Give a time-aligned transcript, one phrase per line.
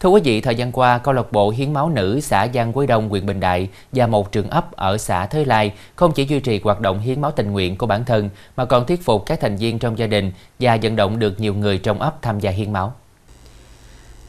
[0.00, 2.86] Thưa quý vị, thời gian qua, câu lạc bộ hiến máu nữ xã Giang Quế
[2.86, 6.40] Đông, huyện Bình Đại và một trường ấp ở xã Thới Lai không chỉ duy
[6.40, 9.40] trì hoạt động hiến máu tình nguyện của bản thân mà còn thuyết phục các
[9.40, 12.50] thành viên trong gia đình và vận động được nhiều người trong ấp tham gia
[12.50, 12.94] hiến máu.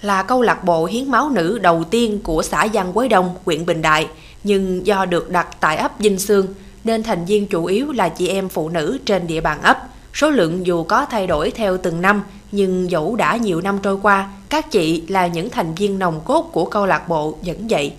[0.01, 3.65] Là câu lạc bộ hiến máu nữ đầu tiên của xã Giang Quế Đông, huyện
[3.65, 4.07] Bình Đại,
[4.43, 6.47] nhưng do được đặt tại ấp Vinh Sương
[6.83, 9.77] nên thành viên chủ yếu là chị em phụ nữ trên địa bàn ấp.
[10.13, 13.97] Số lượng dù có thay đổi theo từng năm, nhưng dẫu đã nhiều năm trôi
[14.01, 17.93] qua, các chị là những thành viên nòng cốt của câu lạc bộ vẫn vậy.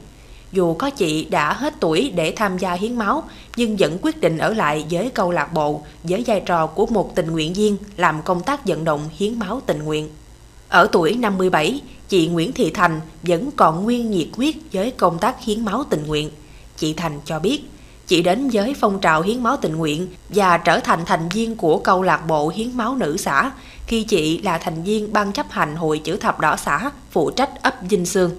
[0.53, 3.23] Dù có chị đã hết tuổi để tham gia hiến máu,
[3.57, 7.15] nhưng vẫn quyết định ở lại với câu lạc bộ với vai trò của một
[7.15, 10.09] tình nguyện viên làm công tác vận động hiến máu tình nguyện.
[10.69, 15.45] Ở tuổi 57, chị Nguyễn Thị Thành vẫn còn nguyên nhiệt huyết với công tác
[15.45, 16.31] hiến máu tình nguyện.
[16.77, 17.61] Chị Thành cho biết,
[18.07, 21.79] chị đến với phong trào hiến máu tình nguyện và trở thành thành viên của
[21.79, 23.51] câu lạc bộ hiến máu nữ xã
[23.89, 27.63] khi chị là thành viên ban chấp hành hội chữ thập đỏ xã phụ trách
[27.63, 28.31] ấp dinh Sương.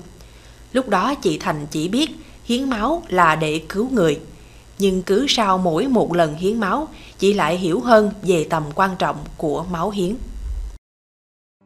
[0.74, 2.10] Lúc đó chị Thành chỉ biết
[2.46, 4.20] hiến máu là để cứu người.
[4.80, 8.90] Nhưng cứ sau mỗi một lần hiến máu, chị lại hiểu hơn về tầm quan
[9.00, 10.16] trọng của máu hiến.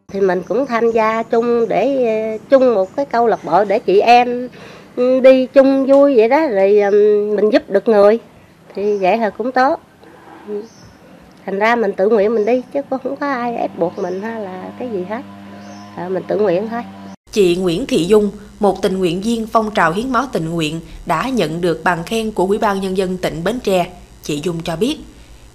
[0.07, 3.99] Thì mình cũng tham gia chung để chung một cái câu lạc bộ để chị
[3.99, 4.49] em
[4.95, 8.19] ừ, đi chung vui vậy đó rồi ừ, mình giúp được người
[8.75, 9.79] thì vậy là cũng tốt
[10.47, 10.63] ừ
[11.45, 14.21] thành ra mình tự nguyện mình đi chứ cũng không có ai ép buộc mình
[14.21, 15.21] hay là cái gì hết
[15.95, 16.81] à, mình tự nguyện thôi
[17.31, 21.29] Chị Nguyễn Thị Dung, một tình nguyện viên phong trào hiến máu tình nguyện đã
[21.29, 23.87] nhận được bằng khen của Ủy ban Nhân dân tỉnh Bến Tre.
[24.23, 24.97] Chị Dung cho biết,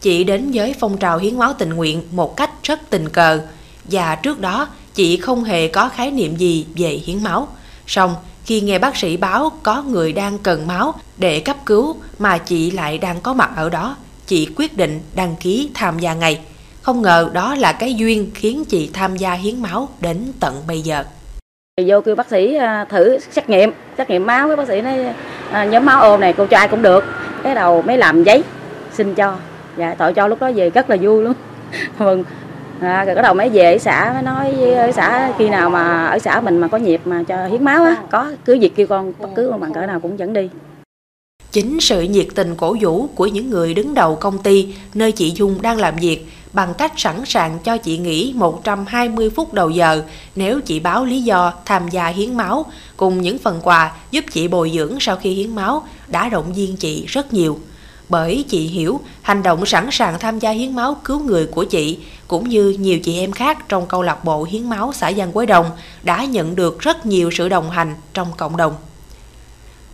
[0.01, 3.41] chị đến với phong trào hiến máu tình nguyện một cách rất tình cờ
[3.85, 7.49] và trước đó chị không hề có khái niệm gì về hiến máu.
[7.87, 12.39] song khi nghe bác sĩ báo có người đang cần máu để cấp cứu mà
[12.39, 13.97] chị lại đang có mặt ở đó,
[14.29, 16.41] chị quyết định đăng ký tham gia ngay.
[16.83, 20.81] Không ngờ đó là cái duyên khiến chị tham gia hiến máu đến tận bây
[20.81, 21.05] giờ.
[21.87, 25.15] Vô kêu bác sĩ à, thử xét nghiệm, xét nghiệm máu, cái bác sĩ nói
[25.51, 27.05] à, nhóm máu ô này cô cho ai cũng được.
[27.43, 28.43] Cái đầu mới làm giấy
[28.93, 29.37] xin cho.
[29.77, 31.35] Dạ, tội cho lúc đó về rất là vui luôn.
[31.99, 31.99] Mừng.
[31.99, 32.25] Vâng.
[32.81, 35.71] À, rồi cái đầu mới về ở xã mới nói với ở xã khi nào
[35.71, 38.77] mà ở xã mình mà có nhịp mà cho hiến máu á, có cứ việc
[38.77, 40.51] kêu con bất cứ bằng cỡ nào cũng dẫn đi.
[41.59, 45.33] Chính sự nhiệt tình cổ vũ của những người đứng đầu công ty nơi chị
[45.37, 50.03] Dung đang làm việc bằng cách sẵn sàng cho chị nghỉ 120 phút đầu giờ
[50.37, 52.67] nếu chị báo lý do tham gia hiến máu
[52.97, 56.77] cùng những phần quà giúp chị bồi dưỡng sau khi hiến máu đã động viên
[56.77, 57.59] chị rất nhiều.
[58.09, 61.99] Bởi chị hiểu, hành động sẵn sàng tham gia hiến máu cứu người của chị
[62.29, 65.47] cũng như nhiều chị em khác trong câu lạc bộ hiến máu xã Giang Quế
[65.47, 65.67] Đồng
[66.03, 68.75] đã nhận được rất nhiều sự đồng hành trong cộng đồng.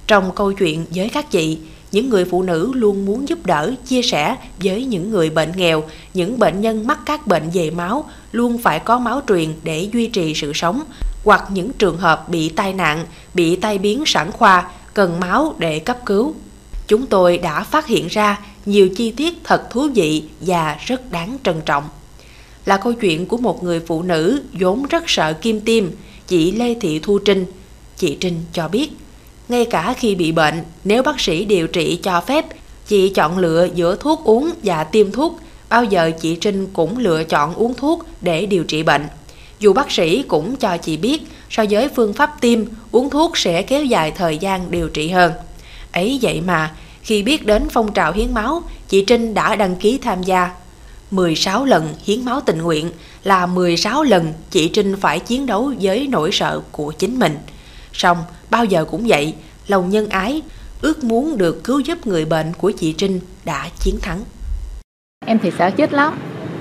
[0.07, 1.59] Trong câu chuyện với các chị,
[1.93, 5.85] những người phụ nữ luôn muốn giúp đỡ, chia sẻ với những người bệnh nghèo,
[6.15, 10.07] những bệnh nhân mắc các bệnh về máu luôn phải có máu truyền để duy
[10.07, 10.83] trì sự sống,
[11.25, 15.79] hoặc những trường hợp bị tai nạn, bị tai biến sản khoa, cần máu để
[15.79, 16.35] cấp cứu.
[16.89, 21.37] Chúng tôi đã phát hiện ra nhiều chi tiết thật thú vị và rất đáng
[21.45, 21.85] trân trọng.
[22.67, 25.85] Là câu chuyện của một người phụ nữ vốn rất sợ kim tiêm,
[26.27, 27.47] chị Lê Thị Thu Trinh.
[27.97, 28.93] Chị Trinh cho biết,
[29.49, 32.45] ngay cả khi bị bệnh, nếu bác sĩ điều trị cho phép,
[32.87, 35.41] chị chọn lựa giữa thuốc uống và tiêm thuốc.
[35.69, 39.07] Bao giờ chị Trinh cũng lựa chọn uống thuốc để điều trị bệnh.
[39.61, 42.61] Dù bác sĩ cũng cho chị biết, so với phương pháp tiêm,
[42.93, 45.33] uống thuốc sẽ kéo dài thời gian điều trị hơn.
[45.93, 49.99] Ấy vậy mà, khi biết đến phong trào hiến máu, chị Trinh đã đăng ký
[49.99, 50.51] tham gia.
[51.11, 52.91] 16 lần hiến máu tình nguyện
[53.25, 57.39] là 16 lần chị Trinh phải chiến đấu với nỗi sợ của chính mình.
[57.95, 58.19] Xong,
[58.51, 59.35] bao giờ cũng vậy,
[59.67, 60.43] lòng nhân ái,
[60.81, 64.21] ước muốn được cứu giúp người bệnh của chị Trinh đã chiến thắng.
[65.27, 66.19] Em thì sợ chết lắm,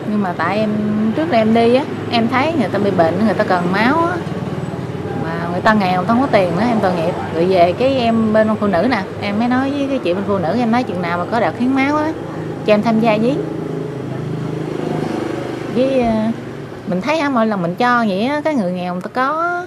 [0.09, 0.69] nhưng mà tại em
[1.15, 4.05] trước đây em đi á, em thấy người ta bị bệnh, người ta cần máu
[4.05, 4.17] á,
[5.23, 7.13] mà người ta nghèo, người ta không có tiền nữa, em tội nghiệp.
[7.35, 10.23] Rồi về cái em bên phụ nữ nè, em mới nói với cái chị bên
[10.27, 12.13] phụ nữ, em nói chuyện nào mà có đợt hiến máu á,
[12.65, 13.35] cho em tham gia với.
[15.75, 16.13] Với ờ,
[16.87, 19.65] mình thấy á, mỗi lần mình cho vậy á, cái người nghèo người ta có,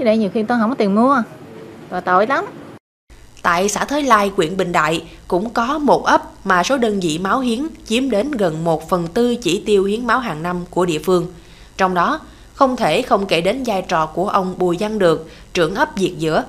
[0.00, 1.22] chứ để nhiều khi tôi không có tiền mua
[1.90, 2.44] và tội lắm
[3.42, 7.18] Tại xã Thới Lai, huyện Bình Đại cũng có một ấp mà số đơn vị
[7.18, 10.84] máu hiến chiếm đến gần 1 phần tư chỉ tiêu hiến máu hàng năm của
[10.84, 11.26] địa phương.
[11.76, 12.20] Trong đó,
[12.54, 16.12] không thể không kể đến vai trò của ông Bùi Văn Được, trưởng ấp Diệt
[16.18, 16.44] Giữa.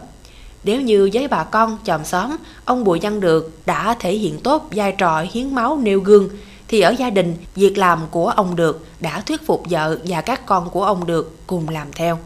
[0.64, 4.68] Nếu như với bà con, chòm xóm, ông Bùi Văn Được đã thể hiện tốt
[4.72, 6.30] vai trò hiến máu nêu gương,
[6.68, 10.46] thì ở gia đình, việc làm của ông Được đã thuyết phục vợ và các
[10.46, 12.20] con của ông Được cùng làm theo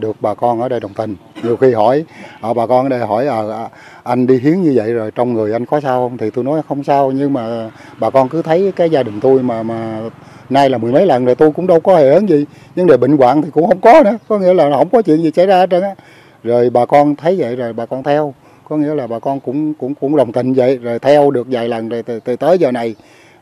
[0.00, 1.16] được bà con ở đây đồng tình.
[1.42, 2.04] Nhiều khi hỏi
[2.40, 3.68] à, bà con ở đây hỏi à, à,
[4.02, 6.18] anh đi hiến như vậy rồi trong người anh có sao không?
[6.18, 9.42] Thì tôi nói không sao nhưng mà bà con cứ thấy cái gia đình tôi
[9.42, 10.02] mà mà
[10.50, 12.44] nay là mười mấy lần rồi tôi cũng đâu có hề ớn gì.
[12.76, 15.22] Vấn đề bệnh hoạn thì cũng không có nữa có nghĩa là không có chuyện
[15.22, 15.94] gì xảy ra hết trơn á.
[16.42, 18.34] Rồi bà con thấy vậy rồi bà con theo.
[18.68, 21.68] Có nghĩa là bà con cũng cũng cũng đồng tình vậy rồi theo được vài
[21.68, 22.94] lần rồi từ, từ tới giờ này.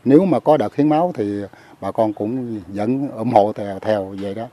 [0.04, 1.42] Nếu mà có đợt hiến máu thì
[1.80, 4.44] bà con cũng vẫn ủng hộ theo theo vậy đó.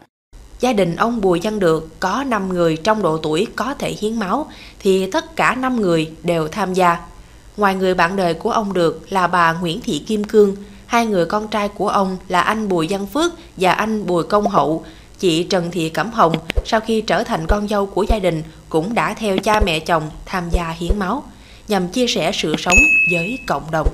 [0.59, 4.19] Gia đình ông Bùi Văn Được có 5 người trong độ tuổi có thể hiến
[4.19, 6.99] máu thì tất cả 5 người đều tham gia.
[7.57, 11.25] Ngoài người bạn đời của ông Được là bà Nguyễn Thị Kim Cương, hai người
[11.25, 14.85] con trai của ông là anh Bùi Văn Phước và anh Bùi Công Hậu,
[15.19, 16.35] chị Trần Thị Cẩm Hồng
[16.65, 20.09] sau khi trở thành con dâu của gia đình cũng đã theo cha mẹ chồng
[20.25, 21.23] tham gia hiến máu
[21.67, 22.77] nhằm chia sẻ sự sống
[23.11, 23.87] với cộng đồng.